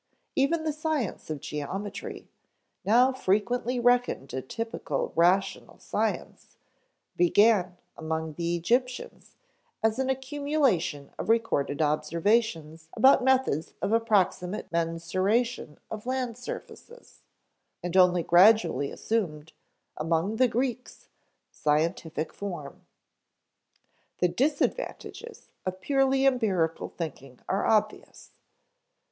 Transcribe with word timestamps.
Even 0.35 0.63
the 0.63 0.73
science 0.73 1.29
of 1.29 1.41
geometry, 1.41 2.27
now 2.83 3.13
frequently 3.13 3.79
reckoned 3.79 4.33
a 4.33 4.41
typical 4.41 5.13
rational 5.15 5.77
science, 5.77 6.55
began, 7.15 7.77
among 7.95 8.33
the 8.33 8.55
Egyptians, 8.55 9.35
as 9.83 9.99
an 9.99 10.09
accumulation 10.09 11.11
of 11.19 11.29
recorded 11.29 11.83
observations 11.83 12.89
about 12.93 13.23
methods 13.23 13.75
of 13.79 13.93
approximate 13.93 14.71
mensuration 14.71 15.77
of 15.91 16.07
land 16.07 16.35
surfaces; 16.35 17.21
and 17.83 17.95
only 17.95 18.23
gradually 18.23 18.89
assumed, 18.89 19.53
among 19.97 20.37
the 20.37 20.47
Greeks, 20.47 21.09
scientific 21.51 22.33
form. 22.33 22.87
The 24.17 24.29
disadvantages 24.29 25.51
of 25.63 25.79
purely 25.79 26.25
empirical 26.25 26.89
thinking 26.89 27.39
are 27.47 27.67
obvious. 27.67 28.31